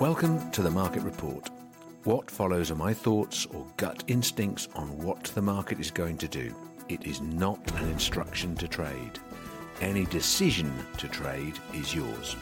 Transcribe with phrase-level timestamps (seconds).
[0.00, 1.50] Welcome to the Market Report.
[2.04, 6.26] What follows are my thoughts or gut instincts on what the market is going to
[6.26, 6.54] do.
[6.88, 9.18] It is not an instruction to trade.
[9.82, 12.34] Any decision to trade is yours.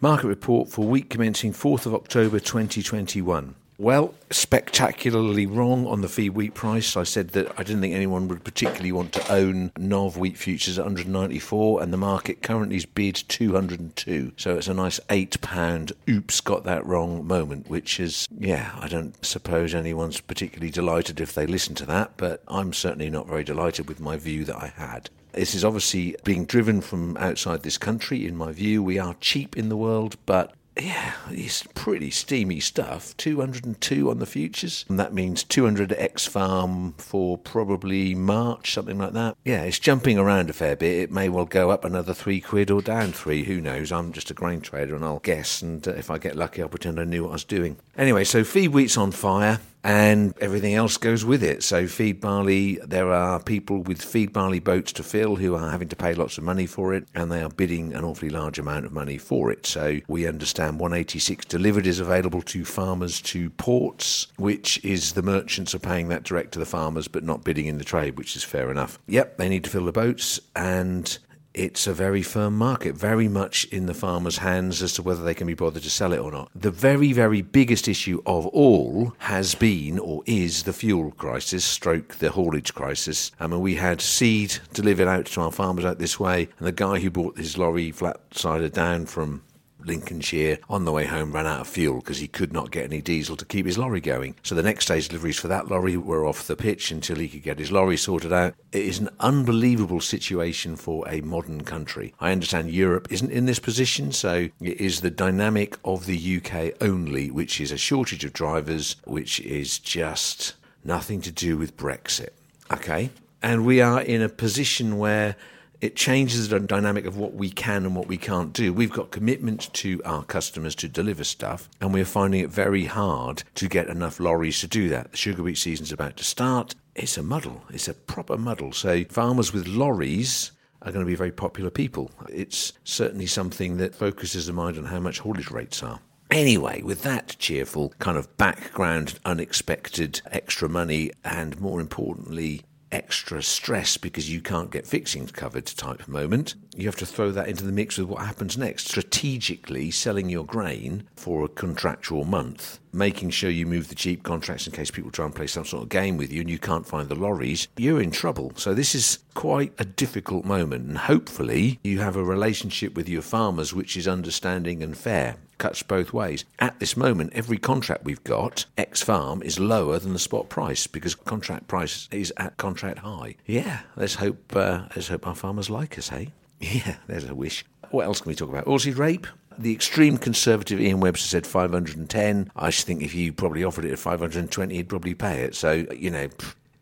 [0.00, 3.56] Market Report for week commencing 4th of October 2021.
[3.80, 6.96] Well, spectacularly wrong on the feed wheat price.
[6.96, 10.80] I said that I didn't think anyone would particularly want to own NOV wheat futures
[10.80, 14.32] at 194, and the market currently is bid 202.
[14.36, 18.88] So it's a nice eight pound oops, got that wrong moment, which is, yeah, I
[18.88, 23.44] don't suppose anyone's particularly delighted if they listen to that, but I'm certainly not very
[23.44, 25.08] delighted with my view that I had.
[25.32, 28.82] This is obviously being driven from outside this country, in my view.
[28.82, 33.16] We are cheap in the world, but yeah, it's pretty steamy stuff.
[33.16, 34.84] 202 on the futures.
[34.88, 39.36] And that means 200 X farm for probably March, something like that.
[39.44, 40.96] Yeah, it's jumping around a fair bit.
[40.96, 43.44] It may well go up another three quid or down three.
[43.44, 43.92] Who knows?
[43.92, 45.62] I'm just a grain trader and I'll guess.
[45.62, 47.76] And uh, if I get lucky, I'll pretend I knew what I was doing.
[47.96, 51.62] Anyway, so feed wheat's on fire and everything else goes with it.
[51.62, 55.88] So, feed barley, there are people with feed barley boats to fill who are having
[55.88, 58.86] to pay lots of money for it, and they are bidding an awfully large amount
[58.86, 59.66] of money for it.
[59.66, 65.74] So, we understand 186 delivered is available to farmers to ports, which is the merchants
[65.74, 68.44] are paying that direct to the farmers but not bidding in the trade, which is
[68.44, 68.98] fair enough.
[69.06, 71.18] Yep, they need to fill the boats, and
[71.58, 75.34] it's a very firm market, very much in the farmer's hands as to whether they
[75.34, 76.50] can be bothered to sell it or not.
[76.54, 82.14] The very, very biggest issue of all has been or is the fuel crisis, stroke
[82.16, 83.32] the haulage crisis.
[83.40, 86.72] I mean, we had seed delivered out to our farmers out this way, and the
[86.72, 89.42] guy who brought his lorry flat sided down from
[89.84, 93.00] Lincolnshire on the way home ran out of fuel because he could not get any
[93.00, 94.34] diesel to keep his lorry going.
[94.42, 97.42] So the next day's deliveries for that lorry were off the pitch until he could
[97.42, 98.54] get his lorry sorted out.
[98.72, 102.14] It is an unbelievable situation for a modern country.
[102.20, 106.74] I understand Europe isn't in this position, so it is the dynamic of the UK
[106.80, 112.30] only, which is a shortage of drivers, which is just nothing to do with Brexit.
[112.70, 113.10] Okay?
[113.42, 115.36] And we are in a position where
[115.80, 118.72] it changes the dynamic of what we can and what we can't do.
[118.72, 123.44] We've got commitment to our customers to deliver stuff, and we're finding it very hard
[123.54, 125.12] to get enough lorries to do that.
[125.12, 126.74] The sugar beet season's about to start.
[126.94, 127.62] It's a muddle.
[127.70, 128.72] It's a proper muddle.
[128.72, 130.52] So farmers with lorries
[130.82, 132.10] are going to be very popular people.
[132.28, 136.00] It's certainly something that focuses the mind on how much haulage rates are.
[136.30, 142.62] Anyway, with that cheerful kind of background, unexpected extra money, and more importantly,
[142.92, 147.48] extra stress because you can't get fixings covered type moment, you have to throw that
[147.48, 148.88] into the mix with what happens next.
[148.88, 154.66] Strategically selling your grain for a contractual month, making sure you move the cheap contracts
[154.66, 156.86] in case people try and play some sort of game with you and you can't
[156.86, 158.52] find the lorries, you're in trouble.
[158.56, 163.22] So this is quite a difficult moment and hopefully you have a relationship with your
[163.22, 166.44] farmers which is understanding and fair cuts both ways.
[166.58, 170.86] At this moment, every contract we've got, X farm, is lower than the spot price
[170.86, 173.36] because contract price is at contract high.
[173.46, 176.32] Yeah, let's hope uh, let's hope our farmers like us, hey?
[176.60, 177.64] Yeah, there's a wish.
[177.90, 178.66] What else can we talk about?
[178.66, 179.26] Oilseed rape.
[179.58, 182.50] The extreme conservative Ian Webster said 510.
[182.54, 185.54] I think if you probably offered it at 520, he'd probably pay it.
[185.54, 186.28] So, you know,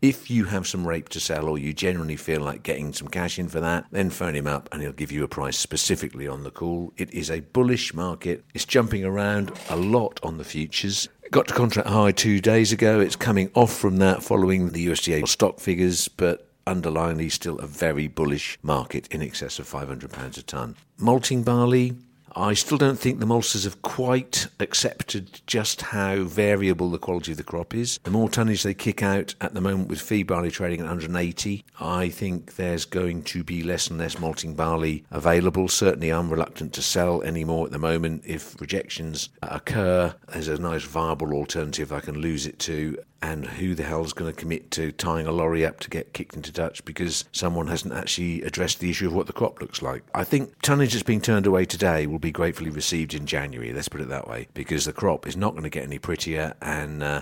[0.01, 3.39] if you have some rape to sell or you genuinely feel like getting some cash
[3.39, 6.43] in for that, then phone him up and he'll give you a price specifically on
[6.43, 6.93] the call.
[6.97, 8.45] It is a bullish market.
[8.53, 11.09] It's jumping around a lot on the futures.
[11.31, 12.99] got to contract high two days ago.
[12.99, 18.07] It's coming off from that following the USDA stock figures, but underlyingly still a very
[18.07, 20.75] bullish market in excess of £500 a tonne.
[20.99, 21.95] Malting barley,
[22.37, 27.39] I still don't think the maltsters have quite accepted just how variable the quality of
[27.39, 27.99] the crop is.
[28.03, 31.65] The more tonnage they kick out at the moment with feed barley trading at 180,
[31.79, 35.67] I think there's going to be less and less malting barley available.
[35.67, 38.21] Certainly, I'm reluctant to sell anymore at the moment.
[38.23, 43.75] If rejections occur, there's a nice viable alternative I can lose it to and who
[43.75, 46.83] the hell's going to commit to tying a lorry up to get kicked into touch
[46.85, 50.03] because someone hasn't actually addressed the issue of what the crop looks like.
[50.13, 53.89] I think tonnage that's being turned away today will be gratefully received in January, let's
[53.89, 57.03] put it that way, because the crop is not going to get any prettier and
[57.03, 57.21] uh,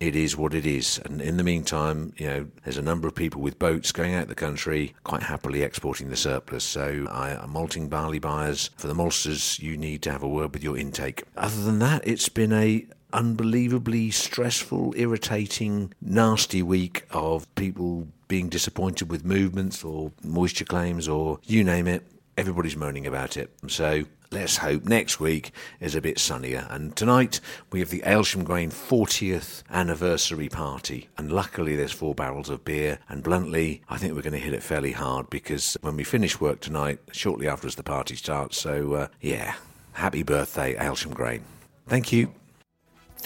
[0.00, 1.00] it is what it is.
[1.04, 4.28] And in the meantime, you know, there's a number of people with boats going out
[4.28, 6.64] the country, quite happily exporting the surplus.
[6.64, 10.62] So, I'm malting barley buyers for the maltsters, you need to have a word with
[10.62, 11.24] your intake.
[11.36, 19.10] Other than that, it's been a unbelievably stressful, irritating, nasty week of people being disappointed
[19.10, 22.04] with movements or moisture claims or you name it.
[22.36, 23.50] Everybody's moaning about it.
[23.68, 26.66] So let's hope next week is a bit sunnier.
[26.70, 27.40] And tonight
[27.72, 31.08] we have the Aylsham Grain 40th anniversary party.
[31.16, 32.98] And luckily there's four barrels of beer.
[33.08, 36.40] And bluntly, I think we're going to hit it fairly hard because when we finish
[36.40, 38.58] work tonight, shortly after as the party starts.
[38.58, 39.54] So, uh, yeah,
[39.92, 41.42] happy birthday, Aylsham Grain.
[41.88, 42.32] Thank you.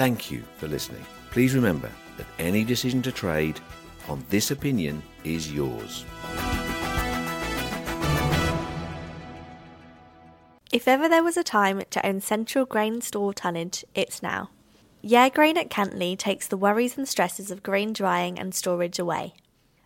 [0.00, 1.04] Thank you for listening.
[1.30, 3.60] Please remember that any decision to trade
[4.08, 6.06] on this opinion is yours.
[10.72, 14.48] If ever there was a time to own central grain store tonnage, it's now.
[15.02, 19.34] Yare Grain at Cantley takes the worries and stresses of grain drying and storage away.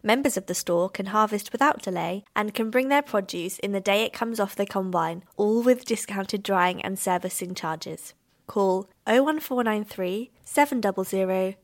[0.04, 3.80] Members of the store can harvest without delay and can bring their produce in the
[3.80, 8.14] day it comes off the combine, all with discounted drying and servicing charges.
[8.46, 10.94] Call 01493 700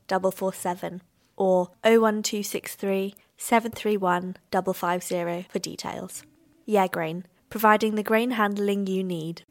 [0.09, 1.03] 447
[1.37, 6.23] or 01263 731 550 for details.
[6.67, 9.43] Yare Grain, providing the grain handling you need.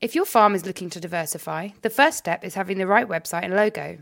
[0.00, 3.44] If your farm is looking to diversify, the first step is having the right website
[3.44, 3.98] and logo.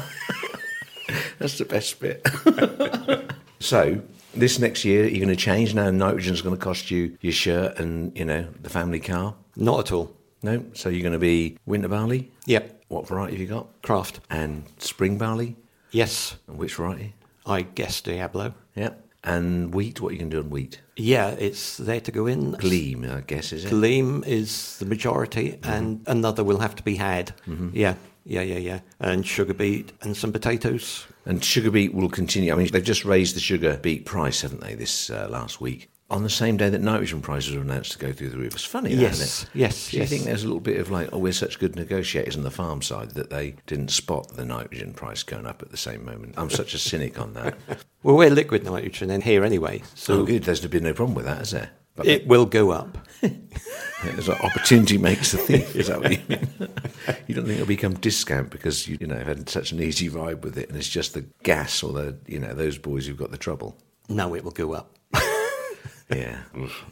[1.38, 2.26] That's the best bit.
[3.60, 4.00] so,
[4.34, 5.90] this next year, you're going to change now.
[5.90, 9.34] Nitrogen's going to cost you your shirt and you know the family car.
[9.56, 10.14] Not at all.
[10.42, 12.30] No, so you're going to be winter barley.
[12.46, 13.82] Yep, What variety have you got?
[13.82, 14.20] craft.
[14.30, 15.56] And spring barley.
[15.90, 17.14] Yes, which variety?
[17.46, 18.54] I guess Diablo.
[18.74, 18.90] Yeah.
[19.24, 20.80] And wheat, what are you going to do on wheat?
[20.96, 22.52] Yeah, it's there to go in.
[22.52, 23.70] Gleam, I guess, is it?
[23.70, 27.34] Gleam is the majority, and another will have to be had.
[27.72, 28.80] Yeah, yeah, yeah, yeah.
[29.00, 31.06] And sugar beet and some potatoes.
[31.26, 32.52] And sugar beet will continue.
[32.52, 35.90] I mean, they've just raised the sugar beet price, haven't they, this uh, last week?
[36.10, 38.54] On the same day that nitrogen prices were announced to go through the roof.
[38.54, 39.58] It's funny, Yes, isn't it?
[39.58, 40.08] yes, Do you yes.
[40.10, 42.80] think there's a little bit of like, oh, we're such good negotiators on the farm
[42.80, 46.32] side that they didn't spot the nitrogen price going up at the same moment?
[46.38, 47.58] I'm such a cynic on that.
[48.04, 50.44] Well, we're liquid nitrogen in here anyway, so so good.
[50.44, 51.70] There's been no problem with that, is there?
[51.96, 52.96] But it will go up.
[54.04, 55.74] There's like opportunity makes the thief.
[55.74, 56.48] Is that what you mean?
[57.26, 60.44] you don't think it'll become discount because you, you know had such an easy ride
[60.44, 63.32] with it, and it's just the gas or the you know those boys who've got
[63.32, 63.76] the trouble.
[64.08, 64.96] No, it will go up.
[66.10, 66.38] Yeah.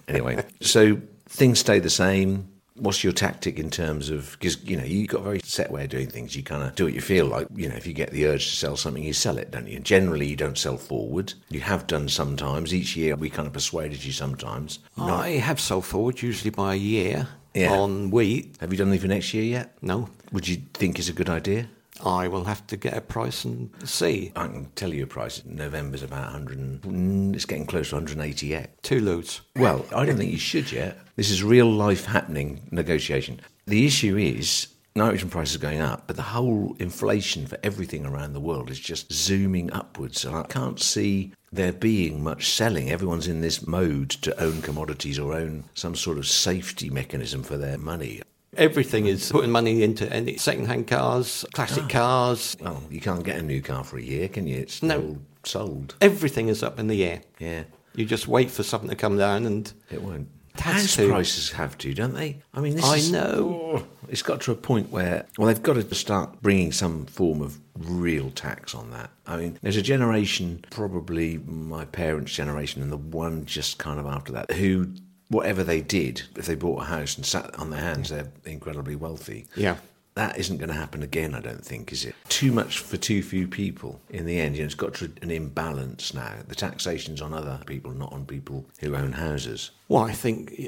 [0.08, 2.48] anyway, so things stay the same.
[2.78, 5.84] What's your tactic in terms of because you know you've got a very set way
[5.84, 6.36] of doing things.
[6.36, 7.46] You kind of do what you feel like.
[7.54, 9.76] You know, if you get the urge to sell something, you sell it, don't you?
[9.76, 11.32] And generally, you don't sell forward.
[11.48, 12.74] You have done sometimes.
[12.74, 14.80] Each year, we kind of persuaded you sometimes.
[14.98, 17.72] I have sold forward usually by a year Yeah.
[17.72, 18.56] on wheat.
[18.60, 19.74] Have you done anything next year yet?
[19.80, 21.68] No, Would you think is a good idea?
[22.04, 24.32] I will have to get a price and see.
[24.36, 25.42] I can tell you a price.
[25.44, 26.58] November's about 100.
[26.58, 28.82] And, mm, it's getting close to 180 yet.
[28.82, 29.40] Two loads.
[29.56, 30.98] Well, I don't think you should yet.
[31.16, 33.40] This is real life happening negotiation.
[33.66, 38.32] The issue is nitrogen prices are going up, but the whole inflation for everything around
[38.32, 40.24] the world is just zooming upwards.
[40.24, 42.90] And I can't see there being much selling.
[42.90, 47.56] Everyone's in this mode to own commodities or own some sort of safety mechanism for
[47.56, 48.22] their money.
[48.56, 51.88] Everything is putting money into any second-hand cars, classic ah.
[51.88, 52.56] cars.
[52.60, 54.56] Well, you can't get a new car for a year, can you?
[54.58, 55.18] It's No.
[55.44, 55.94] sold.
[56.00, 57.20] Everything is up in the air.
[57.38, 60.28] Yeah, You just wait for something to come down, and it won't.
[60.54, 61.08] It has House to.
[61.08, 62.40] prices have to, don't they?
[62.54, 63.74] I mean, this I is- know.
[63.76, 67.42] Oh, it's got to a point where, well, they've got to start bringing some form
[67.42, 69.10] of real tax on that.
[69.26, 74.06] I mean, there's a generation, probably my parents' generation, and the one just kind of
[74.06, 74.88] after that, who,
[75.28, 78.96] whatever they did, if they bought a house and sat on their hands, they're incredibly
[78.96, 79.46] wealthy.
[79.56, 79.76] Yeah.
[80.14, 82.14] That isn't going to happen again, I don't think, is it?
[82.30, 84.56] Too much for too few people in the end.
[84.56, 86.36] You know, it's got to an imbalance now.
[86.48, 89.72] The taxation's on other people, not on people who own houses.
[89.88, 90.58] well, I think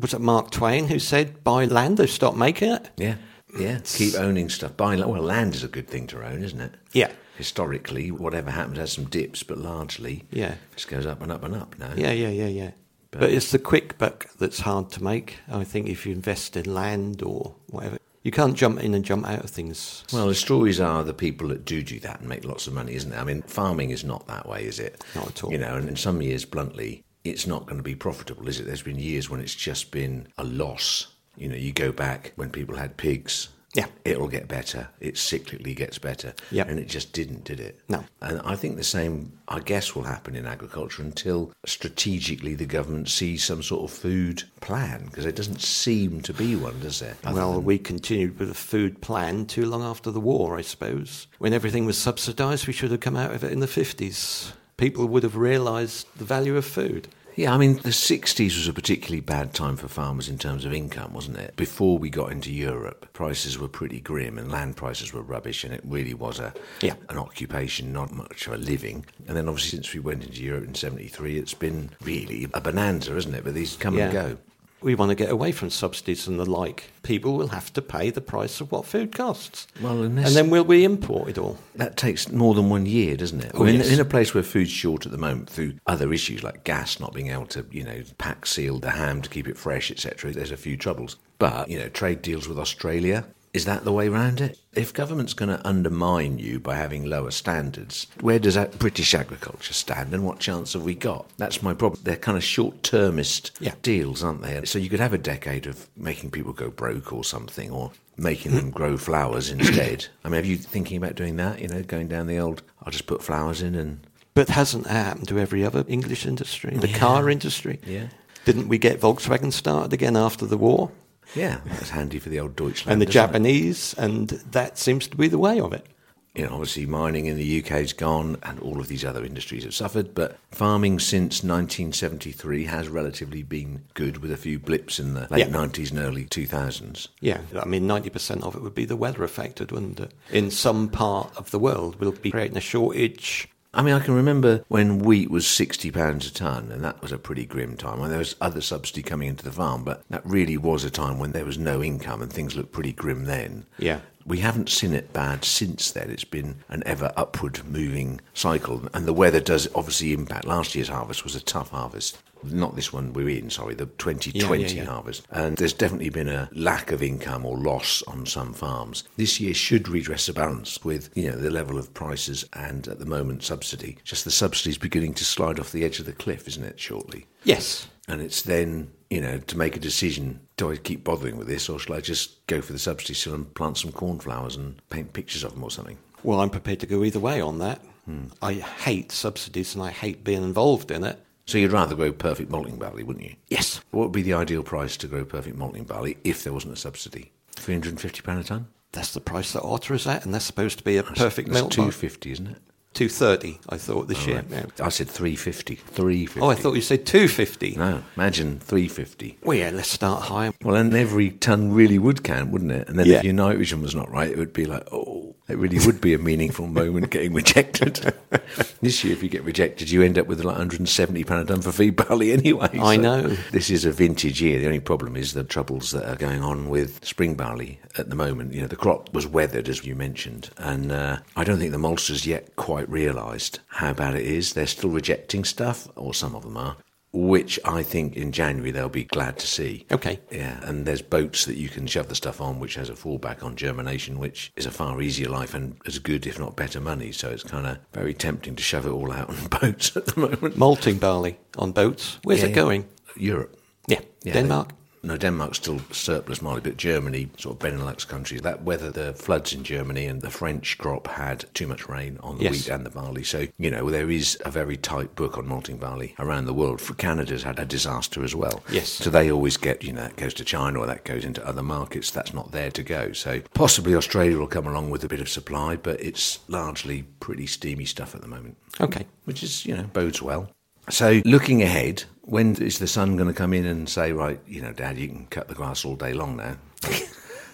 [0.00, 3.16] was it Mark Twain who said, "Buy land, they stop making it." Yeah,
[3.58, 3.80] yeah.
[3.84, 4.74] Keep owning stuff.
[4.74, 6.72] Buying well, land is a good thing to own, isn't it?
[6.94, 7.10] Yeah.
[7.36, 10.54] Historically, whatever happens has some dips, but largely, Yeah.
[10.76, 11.92] just goes up and up and up now.
[11.94, 12.70] Yeah, yeah, yeah, yeah.
[13.18, 15.38] But, it's the quick buck that's hard to make.
[15.48, 19.28] I think if you invest in land or whatever, you can't jump in and jump
[19.28, 20.04] out of things.
[20.12, 22.94] Well, the stories are the people that do do that and make lots of money,
[22.94, 23.18] isn't it?
[23.18, 25.04] I mean, farming is not that way, is it?
[25.14, 25.52] Not at all.
[25.52, 28.66] You know, and in some years, bluntly, it's not going to be profitable, is it?
[28.66, 31.08] There's been years when it's just been a loss.
[31.36, 33.48] You know, you go back when people had pigs.
[33.74, 33.86] Yeah.
[34.04, 34.88] It'll get better.
[35.00, 36.32] It cyclically gets better.
[36.50, 36.64] Yeah.
[36.68, 37.80] And it just didn't, did it?
[37.88, 38.04] No.
[38.22, 43.08] And I think the same, I guess, will happen in agriculture until strategically the government
[43.08, 47.16] sees some sort of food plan, because it doesn't seem to be one, does there?
[47.24, 50.62] Other Well, than- we continued with a food plan too long after the war, I
[50.62, 51.26] suppose.
[51.38, 54.52] When everything was subsidised, we should have come out of it in the 50s.
[54.76, 57.08] People would have realised the value of food.
[57.36, 60.72] Yeah, I mean, the 60s was a particularly bad time for farmers in terms of
[60.72, 61.56] income, wasn't it?
[61.56, 65.74] Before we got into Europe, prices were pretty grim and land prices were rubbish, and
[65.74, 66.94] it really was a Yeah.
[67.08, 69.04] an occupation, not much of a living.
[69.26, 73.16] And then obviously, since we went into Europe in 73, it's been really a bonanza,
[73.16, 73.42] isn't it?
[73.44, 74.38] But these come and go.
[74.84, 76.90] We want to get away from subsidies and the like.
[77.02, 79.66] People will have to pay the price of what food costs.
[79.80, 81.56] Well, unless- and then will we import it all?
[81.74, 83.52] That takes more than one year, doesn't it?
[83.54, 83.90] Oh, I mean, yes.
[83.90, 87.14] in a place where food's short at the moment through other issues like gas not
[87.14, 90.32] being able to, you know, pack seal the ham to keep it fresh, etc.
[90.32, 91.16] There's a few troubles.
[91.38, 93.24] But you know, trade deals with Australia.
[93.54, 94.58] Is that the way round it?
[94.74, 99.72] If government's going to undermine you by having lower standards, where does that British agriculture
[99.72, 101.30] stand, and what chance have we got?
[101.38, 102.00] That's my problem.
[102.02, 103.74] They're kind of short-termist Yeah.
[103.82, 104.64] deals, aren't they?
[104.64, 108.56] So you could have a decade of making people go broke or something, or making
[108.56, 110.06] them grow flowers instead.
[110.24, 111.60] I mean, are you thinking about doing that?
[111.60, 114.04] You know, going down the old, I'll just put flowers in and.
[114.34, 116.76] But hasn't that happened to every other English industry?
[116.76, 116.98] The Yeah.
[116.98, 117.78] car industry?
[117.86, 118.08] Yeah.
[118.44, 120.90] Didn't we get Volkswagen started again after the war?
[121.34, 122.92] Yeah, that's handy for the old Deutschland.
[122.92, 123.26] And the isn't it?
[123.26, 125.86] Japanese, and that seems to be the way of it.
[126.34, 129.72] You know, obviously mining in the UK's gone, and all of these other industries have
[129.74, 130.16] suffered.
[130.16, 135.46] But farming since 1973 has relatively been good, with a few blips in the late
[135.46, 135.52] Yeah.
[135.52, 137.06] 90s and early 2000s.
[137.20, 140.12] Yeah, I mean, 90% of it would be the weather affected, wouldn't it?
[140.32, 143.48] In some part of the world, we'll be creating a shortage.
[143.74, 147.12] I mean, I can remember when wheat was sixty pounds a ton, and that was
[147.12, 147.98] a pretty grim time.
[148.00, 151.18] When there was other subsidy coming into the farm, but that really was a time
[151.18, 153.66] when there was no income and things looked pretty grim then.
[153.78, 154.00] Yeah.
[154.26, 156.10] We haven't seen it bad since then.
[156.10, 160.46] It's been an ever upward moving cycle, and the weather does obviously impact.
[160.46, 162.18] Last year's harvest was a tough harvest.
[162.52, 164.84] Not this one we're in, sorry, the 2020 Yeah, yeah, yeah.
[164.84, 165.26] harvest.
[165.30, 169.04] And there's definitely been a lack of income or loss on some farms.
[169.16, 172.98] This year should redress the balance with, you know, the level of prices and at
[172.98, 173.98] the moment subsidy.
[174.04, 177.26] Just the subsidy's beginning to slide off the edge of the cliff, isn't it, shortly?
[177.44, 177.86] Yes.
[178.08, 181.68] And it's then, you know, to make a decision do I keep bothering with this
[181.68, 185.12] or shall I just go for the subsidy still and plant some cornflowers and paint
[185.12, 185.98] pictures of them or something?
[186.22, 187.80] Well, I'm prepared to go either way on that.
[188.04, 188.26] Hmm.
[188.42, 191.18] I hate subsidies and I hate being involved in it.
[191.46, 193.34] So you'd rather grow perfect malting barley, wouldn't you?
[193.48, 193.80] Yes.
[193.90, 196.76] What would be the ideal price to grow perfect malting barley if there wasn't a
[196.76, 197.32] subsidy?
[197.56, 198.66] £350 a tonne?
[198.92, 201.60] That's the price that Otter is at, and that's supposed to be a perfect That's
[201.60, 201.70] milk.
[201.72, 202.56] 250 isn't it?
[202.94, 204.44] Two thirty, I thought this year.
[204.48, 204.66] Yeah.
[204.80, 205.74] I said 350.
[205.74, 206.40] 350.
[206.40, 207.74] Oh, I thought you said two fifty.
[207.74, 209.38] No, imagine 350.
[209.42, 210.52] Well, yeah, let's start high.
[210.62, 212.88] Well, and every ton really would count, wouldn't it?
[212.88, 213.16] And then Yeah.
[213.18, 216.14] if your nitrogen was not right, it would be like, oh, it really would be
[216.14, 218.14] a meaningful moment getting rejected.
[218.80, 221.70] this year, if you get rejected, you end up with like 170 pound ton for
[221.70, 222.70] feed barley anyway.
[222.72, 223.28] I So know.
[223.52, 224.58] This is a vintage year.
[224.58, 228.16] The only problem is the troubles that are going on with spring barley at the
[228.16, 228.54] moment.
[228.54, 231.78] You know, the crop was weathered, as you mentioned, and uh, I don't think the
[231.78, 234.54] maltsters yet quite realised how bad it is.
[234.54, 236.76] They're still rejecting stuff, or some of them are.
[237.16, 239.86] Which I think in January they'll be glad to see.
[239.92, 240.18] Okay.
[240.32, 243.44] Yeah, and there's boats that you can shove the stuff on, which has a fallback
[243.44, 247.12] on germination, which is a far easier life and as good, if not better, money.
[247.12, 250.20] So it's kind of very tempting to shove it all out on boats at the
[250.20, 250.56] moment.
[250.56, 252.18] Malting barley on boats.
[252.24, 252.54] Where's Yeah, it yeah.
[252.56, 252.88] going?
[253.16, 253.56] Europe.
[253.86, 254.68] Yeah, Yeah, Denmark.
[254.70, 259.12] they- no, Denmark's still surplus barley, but Germany, sort of Benelux countries, that weather, the
[259.12, 262.52] floods in Germany and the French crop had too much rain on the Yes.
[262.52, 263.22] wheat and the barley.
[263.24, 266.80] So, you know, there is a very tight book on malting barley around the world.
[266.80, 268.62] For Canada's had a disaster as well.
[268.70, 268.88] Yes.
[268.88, 271.62] So they always get, you know, that goes to China or that goes into other
[271.62, 272.10] markets.
[272.10, 273.12] That's not there to go.
[273.12, 277.46] So possibly Australia will come along with a bit of supply, but it's largely pretty
[277.46, 279.06] steamy stuff at the moment Okay.
[279.24, 280.48] which is, you know, bodes well.
[280.90, 284.60] So, looking ahead, when is the sun going to come in and say, right, you
[284.60, 286.56] know, Dad, you can cut the grass all day long now?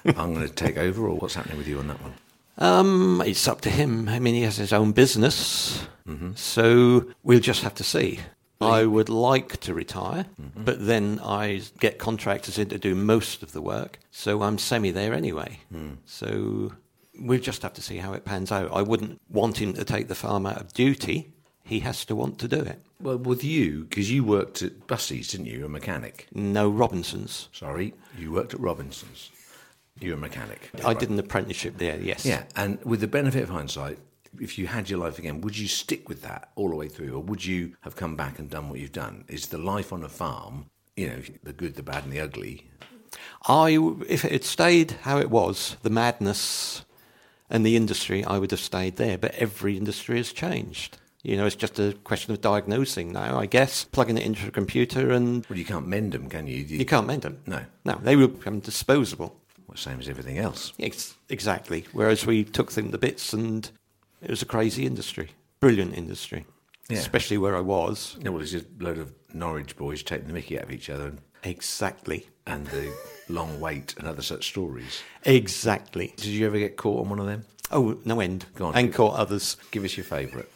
[0.05, 2.15] I'm going to take over, or what's happening with you on that one?
[2.59, 4.09] Um, it's up to him.
[4.09, 6.33] I mean, he has his own business, mm-hmm.
[6.35, 8.21] so we'll just have to see.
[8.61, 10.65] I would like to retire, mm-hmm.
[10.65, 14.91] but then I get contractors in to do most of the work, so I'm semi
[14.91, 15.61] there anyway.
[15.73, 15.93] Hmm.
[16.05, 16.73] So
[17.19, 18.71] we'll just have to see how it pans out.
[18.71, 21.33] I wouldn't want him to take the farm out of duty.
[21.71, 22.81] He has to want to do it.
[23.01, 25.59] Well, with you, because you worked at Busseys, didn't you?
[25.59, 26.27] You're a mechanic.
[26.35, 27.49] No Robinsons.
[27.53, 29.31] Sorry, you worked at Robinson's.
[30.01, 30.69] You're a mechanic.
[30.85, 32.27] I did an apprenticeship there, yes.
[32.27, 33.99] Yeah, and with the benefit of hindsight,
[34.41, 37.15] if you had your life again, would you stick with that all the way through,
[37.15, 39.25] or would you have come back and done what you've done?
[39.29, 42.67] Is the life on a farm, you know, the good, the bad, and the ugly?
[43.47, 43.79] I,
[44.09, 46.85] if it had stayed how it was, the madness
[47.49, 49.17] and the industry, I would have stayed there.
[49.17, 50.99] But every industry has changed.
[51.23, 54.51] You know, it's just a question of diagnosing now, I guess, plugging it into a
[54.51, 56.57] computer, and Well, you can't mend them, can you?
[56.57, 57.41] you can't mend them.
[57.47, 57.61] No.
[57.85, 59.37] No, they will become disposable.
[59.67, 60.73] Well, same as everything else.
[60.81, 61.85] Ex- exactly.
[61.93, 63.71] Whereas we took them to bits, and
[64.23, 65.31] it was a crazy industry,
[65.61, 66.47] brilliant industry,
[66.89, 66.99] Yeah.
[66.99, 68.17] especially where I was.
[68.23, 70.89] Yeah, well, it's just a load of Norwich boys taking the mickey out of each
[70.89, 72.27] other and, Exactly.
[72.47, 72.93] and the
[73.29, 75.03] long wait and other such stories.
[75.25, 76.15] Exactly.
[76.17, 77.45] Did you ever get caught on one of them?
[77.71, 78.47] Oh, no end.
[78.57, 78.75] Go on.
[78.75, 79.57] and caught others.
[79.71, 80.49] Give us your favourite.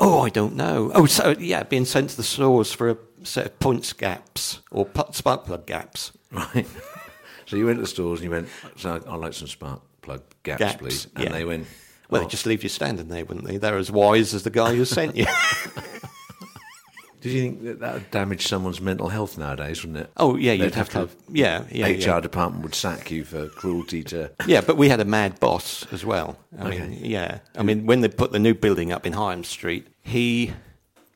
[0.00, 0.90] Oh, I don't know.
[0.94, 4.88] Oh, so yeah, being sent to the stores for a set of points gaps or
[5.12, 6.12] spark plug gaps.
[6.32, 6.66] Right.
[7.46, 10.22] so you went to the stores and you went, so I'd like some spark plug
[10.42, 11.06] gaps, Gaps, please.
[11.14, 11.32] And yeah.
[11.32, 11.66] they went,
[12.08, 13.58] Well, "Oh." they just leave you standing there, wouldn't they?
[13.58, 15.26] They're as wise as the guy who sent you.
[17.20, 20.10] Did you think that that would damage someone's mental health nowadays, wouldn't it?
[20.16, 21.08] oh, yeah, They'd you'd have to.
[21.30, 22.20] Yeah, yeah, HR yeah.
[22.20, 24.30] department would sack you for cruelty to.
[24.46, 26.38] Yeah, but we had a mad boss as well.
[26.58, 26.78] I Okay.
[26.88, 27.40] mean, yeah.
[27.56, 30.52] I mean, when they put the new building up in Higham Street, he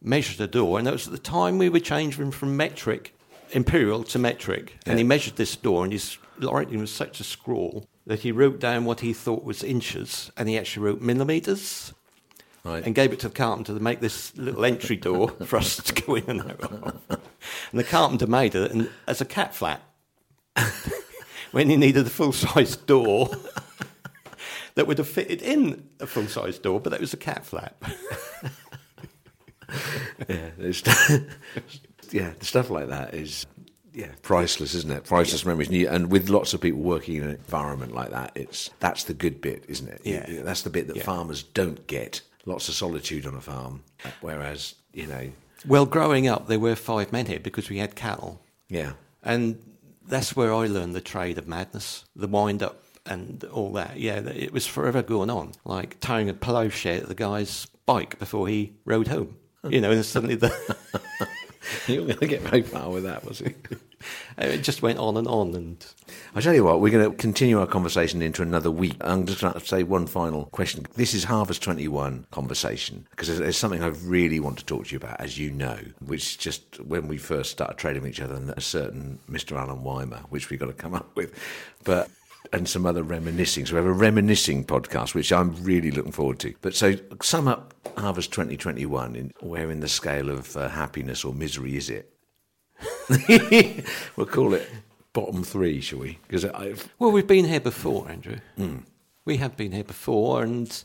[0.03, 3.15] measured the door, and that was at the time we were changing from metric,
[3.53, 4.77] imperial to metric.
[4.87, 8.61] And he measured this door, and his writing was such a scrawl that he wrote
[8.61, 11.95] down what he thought was inches, and he actually wrote millimetres.
[12.65, 12.83] Right.
[12.87, 16.03] and gave it to the carpenter to make this little entry door for us to
[16.03, 16.99] go in and out of.
[17.11, 19.83] And the carpenter made it and, as a cat flap
[21.53, 23.29] when he needed a full size door
[24.77, 27.77] that would have fitted in a full size door, but that was a cat flap.
[30.29, 30.51] Yeah,
[32.11, 33.47] yeah, the stuff like that is
[33.93, 35.05] yeah priceless, isn't it?
[35.05, 39.05] Priceless memories, and, with lots of people working in an environment like that, it's that's
[39.05, 40.01] the good bit, isn't it?
[40.05, 40.43] Yeah.
[40.43, 41.03] That's the bit that Yeah.
[41.05, 42.23] farmers don't get.
[42.47, 43.83] Lots of solitude on a farm,
[44.21, 45.31] whereas you know,
[45.67, 48.41] Well, growing up, there were five men here because we had cattle.
[48.69, 49.59] yeah, And
[50.07, 53.99] that's where I learned the trade of madness, the wind up and all that.
[53.99, 58.49] Yeah, it was forever going on, like tying a ploughshare to the guy's bike before
[58.49, 59.37] he rode home.
[59.67, 60.51] You know, and suddenly the
[61.89, 63.57] You weren't going to get very far with that, was it?
[64.39, 65.85] it just went on and on, and
[66.35, 68.97] I tell you what, we're going to continue our conversation into another week.
[69.01, 70.87] I'm just going to say one final question.
[70.95, 74.93] This is Harvest 21 conversation because there's, there's something I really want to talk to
[74.93, 78.35] you about, as you know, which just when we first started trading with each other,
[78.35, 79.57] and a certain Mr.
[79.57, 81.33] Alan Weimer, which we've got to come up with,
[81.85, 82.11] but
[82.53, 83.67] and some other reminiscing.
[83.67, 86.55] So we have a reminiscing podcast, which I'm really looking forward to.
[86.61, 91.33] But so sum up Harvest 2021 in where in the scale of uh, happiness or
[91.33, 92.14] misery is it?
[94.17, 94.69] we'll call it
[95.13, 96.19] bottom three, shall we?
[96.27, 96.45] Because
[96.99, 98.37] Well, we've been here before, Andrew.
[98.57, 98.79] Hmm.
[99.25, 100.85] We have been here before, and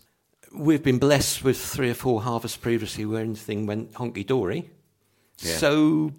[0.53, 4.69] we've been blessed with three or four harvests previously where anything went honky dory.
[5.39, 5.57] Yeah.
[5.57, 6.13] So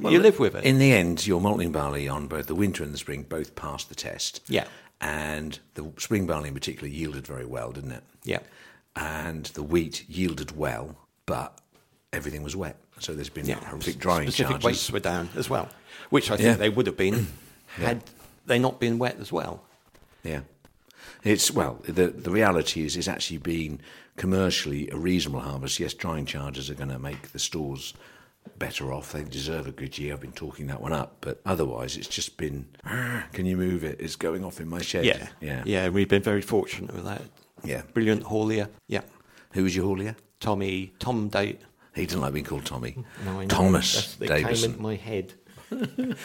[0.00, 0.64] you live with it.
[0.64, 3.88] In the end, your malting barley on both the winter and the spring both passed
[3.88, 4.40] the test.
[4.48, 4.64] Yeah.
[5.00, 8.04] And the spring barley in particular yielded very well, didn't it?
[8.24, 8.40] yeah.
[8.94, 11.58] And the wheat yielded well, but
[12.12, 12.76] everything was wet.
[12.98, 13.64] So there's been Yeah.
[13.64, 14.64] horrific drying Specific charges.
[14.64, 15.68] weights were down as well,
[16.10, 16.54] which I think Yeah.
[16.54, 17.26] they would have been
[17.76, 18.02] had
[18.46, 19.64] they not been wet as well.
[20.22, 20.40] Yeah.
[21.24, 23.80] It's well, the the reality is it's actually been
[24.16, 25.80] commercially a reasonable harvest.
[25.80, 27.94] Yes, drying charges are going to make the stores
[28.58, 29.12] better off.
[29.12, 30.14] They deserve a good year.
[30.14, 32.66] I've been talking that one up, but otherwise it's just been.
[32.84, 34.00] "Ah, Can you move it?
[34.00, 35.04] It's going off in my shed.
[35.04, 35.88] Yeah, yeah, yeah.
[35.88, 37.22] We've been very fortunate with that.
[37.64, 37.82] Yeah.
[37.94, 38.68] brilliant haulier.
[38.88, 39.02] Yeah,
[39.52, 40.16] Who was your haulier?
[40.40, 41.58] Tommy Tom Day.
[41.94, 42.96] He didn't like being called Tommy.
[43.24, 43.48] No, I know.
[43.48, 44.80] Thomas That's- Davison.
[44.80, 45.32] my head.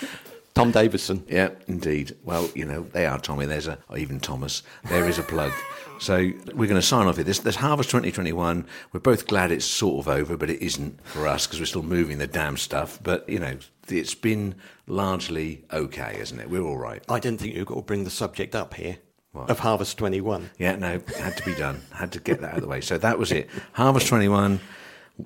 [0.54, 1.24] Tom Davison.
[1.30, 2.16] Yeah, indeed.
[2.24, 3.46] Well, you know, they are Tommy.
[3.46, 4.64] There's a, or even Thomas.
[4.86, 5.52] There is a plug.
[6.00, 6.18] So
[6.54, 7.24] we're going to sign off here.
[7.24, 11.26] This, this Harvest 2021, we're both glad it's sort of over, but it isn't for
[11.28, 13.00] us because we're still moving the damn stuff.
[13.02, 14.54] But, you know, it's been
[14.86, 16.52] largely okay, isn't it?
[16.52, 17.04] We're all right.
[17.10, 19.00] I didn't think you were going to bring the subject up here
[19.32, 19.50] What?
[19.50, 20.52] of Harvest 21.
[20.60, 21.82] Yeah, no, had to be done.
[21.92, 22.82] Had to get that out of the way.
[22.82, 23.50] So that was it.
[23.74, 24.60] Harvest 21,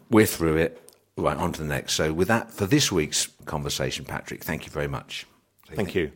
[0.10, 0.90] we're through it.
[1.18, 1.94] Right, on to the next.
[1.94, 5.28] So with that, for this week's conversation, Patrick, thank you very much.
[5.76, 6.12] Thank you.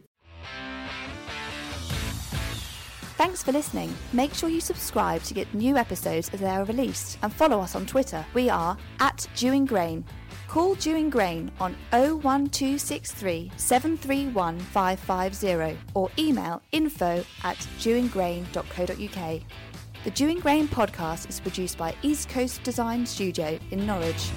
[3.17, 3.95] Thanks for listening.
[4.11, 7.73] Make sure you subscribe to get new episodes as they are released and follow us
[7.73, 8.25] on Twitter.
[8.33, 10.03] We are at Dewing Grain.
[10.49, 19.41] Call Dewing Grain on 01263 731 550 or email info at dewinggrain.co.uk.
[20.05, 24.29] The Dewing Grain podcast is produced by East Coast Design Studio in Norwich.